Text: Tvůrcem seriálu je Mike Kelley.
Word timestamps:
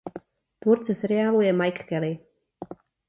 Tvůrcem 0.59 0.95
seriálu 0.95 1.41
je 1.41 1.53
Mike 1.53 1.83
Kelley. 1.83 2.19